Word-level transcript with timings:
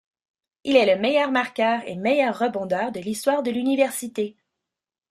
Il 0.63 0.77
est 0.77 0.95
le 0.95 0.99
meilleur 0.99 1.31
marqueur 1.31 1.87
et 1.87 1.95
meilleur 1.95 2.39
rebondeur 2.39 2.91
de 2.91 2.99
l'histoire 2.99 3.43
de 3.43 3.51
l'université. 3.51 4.35